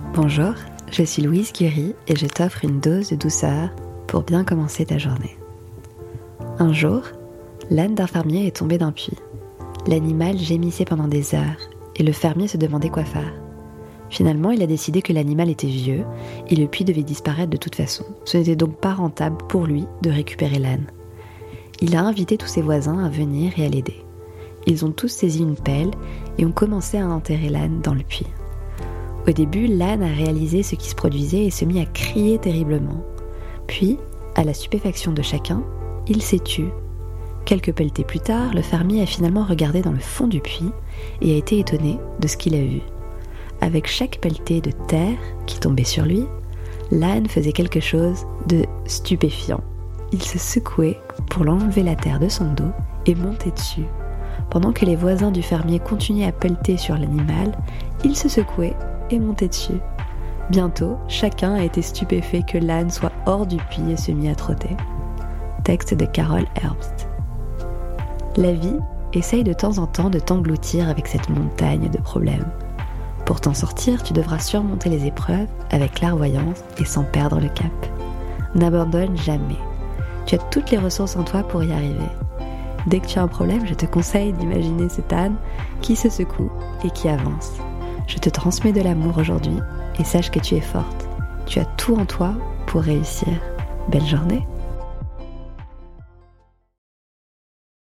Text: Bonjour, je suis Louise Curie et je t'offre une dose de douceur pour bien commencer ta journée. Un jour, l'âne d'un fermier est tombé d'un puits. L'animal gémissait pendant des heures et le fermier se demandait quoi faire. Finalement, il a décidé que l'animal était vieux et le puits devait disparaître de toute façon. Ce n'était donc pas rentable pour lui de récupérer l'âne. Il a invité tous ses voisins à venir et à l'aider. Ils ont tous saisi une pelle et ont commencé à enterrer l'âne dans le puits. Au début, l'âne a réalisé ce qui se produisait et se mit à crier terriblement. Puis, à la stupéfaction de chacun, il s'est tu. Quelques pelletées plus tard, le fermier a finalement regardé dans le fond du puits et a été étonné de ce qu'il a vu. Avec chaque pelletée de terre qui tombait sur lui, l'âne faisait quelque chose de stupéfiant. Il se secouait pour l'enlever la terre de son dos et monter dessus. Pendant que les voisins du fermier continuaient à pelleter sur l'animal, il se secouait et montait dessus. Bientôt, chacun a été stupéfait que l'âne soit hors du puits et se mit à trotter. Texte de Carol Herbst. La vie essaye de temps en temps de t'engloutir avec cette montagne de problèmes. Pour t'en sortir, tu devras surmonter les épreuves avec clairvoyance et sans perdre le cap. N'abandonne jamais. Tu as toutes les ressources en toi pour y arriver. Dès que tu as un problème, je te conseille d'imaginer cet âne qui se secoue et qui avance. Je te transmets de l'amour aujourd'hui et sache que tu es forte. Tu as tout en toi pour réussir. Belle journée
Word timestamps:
Bonjour, 0.00 0.54
je 0.90 1.04
suis 1.04 1.22
Louise 1.22 1.52
Curie 1.52 1.94
et 2.08 2.16
je 2.16 2.26
t'offre 2.26 2.64
une 2.64 2.80
dose 2.80 3.10
de 3.10 3.16
douceur 3.16 3.70
pour 4.08 4.22
bien 4.22 4.42
commencer 4.42 4.84
ta 4.84 4.98
journée. 4.98 5.38
Un 6.58 6.72
jour, 6.72 7.02
l'âne 7.70 7.94
d'un 7.94 8.08
fermier 8.08 8.48
est 8.48 8.56
tombé 8.56 8.76
d'un 8.76 8.90
puits. 8.90 9.16
L'animal 9.86 10.36
gémissait 10.36 10.84
pendant 10.84 11.06
des 11.06 11.36
heures 11.36 11.60
et 11.94 12.02
le 12.02 12.10
fermier 12.10 12.48
se 12.48 12.56
demandait 12.56 12.88
quoi 12.88 13.04
faire. 13.04 13.32
Finalement, 14.10 14.50
il 14.50 14.62
a 14.62 14.66
décidé 14.66 15.00
que 15.00 15.12
l'animal 15.12 15.48
était 15.48 15.68
vieux 15.68 16.04
et 16.48 16.56
le 16.56 16.66
puits 16.66 16.84
devait 16.84 17.04
disparaître 17.04 17.50
de 17.50 17.56
toute 17.56 17.76
façon. 17.76 18.04
Ce 18.24 18.36
n'était 18.36 18.56
donc 18.56 18.76
pas 18.78 18.94
rentable 18.94 19.38
pour 19.48 19.64
lui 19.64 19.84
de 20.02 20.10
récupérer 20.10 20.58
l'âne. 20.58 20.86
Il 21.80 21.94
a 21.94 22.02
invité 22.02 22.36
tous 22.36 22.48
ses 22.48 22.62
voisins 22.62 23.04
à 23.04 23.08
venir 23.08 23.52
et 23.58 23.66
à 23.66 23.68
l'aider. 23.68 24.04
Ils 24.66 24.84
ont 24.84 24.92
tous 24.92 25.08
saisi 25.08 25.40
une 25.40 25.56
pelle 25.56 25.92
et 26.36 26.44
ont 26.44 26.52
commencé 26.52 26.98
à 26.98 27.08
enterrer 27.08 27.48
l'âne 27.48 27.80
dans 27.80 27.94
le 27.94 28.02
puits. 28.02 28.26
Au 29.26 29.32
début, 29.32 29.66
l'âne 29.66 30.02
a 30.02 30.12
réalisé 30.12 30.62
ce 30.62 30.74
qui 30.74 30.88
se 30.88 30.94
produisait 30.94 31.46
et 31.46 31.50
se 31.50 31.64
mit 31.64 31.80
à 31.80 31.86
crier 31.86 32.38
terriblement. 32.38 33.02
Puis, 33.66 33.98
à 34.34 34.44
la 34.44 34.52
stupéfaction 34.52 35.12
de 35.12 35.22
chacun, 35.22 35.62
il 36.06 36.20
s'est 36.20 36.40
tu. 36.40 36.66
Quelques 37.46 37.72
pelletées 37.72 38.04
plus 38.04 38.20
tard, 38.20 38.52
le 38.54 38.62
fermier 38.62 39.02
a 39.02 39.06
finalement 39.06 39.44
regardé 39.44 39.80
dans 39.80 39.92
le 39.92 39.98
fond 39.98 40.26
du 40.26 40.40
puits 40.40 40.70
et 41.22 41.34
a 41.34 41.36
été 41.36 41.58
étonné 41.58 41.98
de 42.20 42.28
ce 42.28 42.36
qu'il 42.36 42.54
a 42.54 42.62
vu. 42.62 42.80
Avec 43.60 43.86
chaque 43.86 44.18
pelletée 44.20 44.60
de 44.60 44.72
terre 44.88 45.18
qui 45.46 45.58
tombait 45.58 45.84
sur 45.84 46.04
lui, 46.04 46.24
l'âne 46.90 47.26
faisait 47.26 47.52
quelque 47.52 47.80
chose 47.80 48.26
de 48.46 48.64
stupéfiant. 48.86 49.62
Il 50.12 50.22
se 50.22 50.38
secouait 50.38 50.98
pour 51.30 51.44
l'enlever 51.44 51.82
la 51.82 51.96
terre 51.96 52.20
de 52.20 52.28
son 52.28 52.52
dos 52.52 52.72
et 53.06 53.14
monter 53.14 53.50
dessus. 53.50 53.86
Pendant 54.50 54.72
que 54.72 54.84
les 54.84 54.96
voisins 54.96 55.30
du 55.30 55.42
fermier 55.42 55.78
continuaient 55.78 56.26
à 56.26 56.32
pelleter 56.32 56.76
sur 56.76 56.96
l'animal, 56.96 57.52
il 58.04 58.16
se 58.16 58.28
secouait 58.28 58.74
et 59.10 59.18
montait 59.18 59.48
dessus. 59.48 59.80
Bientôt, 60.50 60.98
chacun 61.08 61.54
a 61.54 61.62
été 61.62 61.80
stupéfait 61.82 62.42
que 62.42 62.58
l'âne 62.58 62.90
soit 62.90 63.12
hors 63.26 63.46
du 63.46 63.56
puits 63.56 63.90
et 63.90 63.96
se 63.96 64.12
mit 64.12 64.28
à 64.28 64.34
trotter. 64.34 64.76
Texte 65.64 65.94
de 65.94 66.04
Carol 66.04 66.44
Herbst. 66.62 67.08
La 68.36 68.52
vie 68.52 68.76
essaye 69.14 69.44
de 69.44 69.52
temps 69.52 69.78
en 69.78 69.86
temps 69.86 70.10
de 70.10 70.18
t'engloutir 70.18 70.88
avec 70.88 71.06
cette 71.06 71.30
montagne 71.30 71.88
de 71.88 71.98
problèmes. 71.98 72.50
Pour 73.24 73.40
t'en 73.40 73.54
sortir, 73.54 74.02
tu 74.02 74.12
devras 74.12 74.38
surmonter 74.38 74.90
les 74.90 75.06
épreuves 75.06 75.48
avec 75.70 75.94
clairvoyance 75.94 76.62
et 76.78 76.84
sans 76.84 77.04
perdre 77.04 77.40
le 77.40 77.48
cap. 77.48 77.72
N'abandonne 78.54 79.16
jamais. 79.16 79.56
Tu 80.26 80.34
as 80.34 80.38
toutes 80.50 80.70
les 80.70 80.78
ressources 80.78 81.16
en 81.16 81.22
toi 81.22 81.42
pour 81.42 81.64
y 81.64 81.72
arriver. 81.72 82.08
Dès 82.86 83.00
que 83.00 83.06
tu 83.06 83.18
as 83.18 83.22
un 83.22 83.28
problème, 83.28 83.66
je 83.66 83.74
te 83.74 83.86
conseille 83.86 84.34
d'imaginer 84.34 84.90
cet 84.90 85.12
âne 85.12 85.36
qui 85.80 85.96
se 85.96 86.10
secoue 86.10 86.50
et 86.84 86.90
qui 86.90 87.08
avance. 87.08 87.52
Je 88.06 88.18
te 88.18 88.28
transmets 88.28 88.72
de 88.72 88.82
l'amour 88.82 89.18
aujourd'hui 89.18 89.56
et 89.98 90.04
sache 90.04 90.30
que 90.30 90.38
tu 90.38 90.54
es 90.54 90.60
forte. 90.60 91.08
Tu 91.46 91.58
as 91.58 91.64
tout 91.76 91.96
en 91.96 92.04
toi 92.04 92.34
pour 92.66 92.82
réussir. 92.82 93.28
Belle 93.88 94.06
journée 94.06 94.46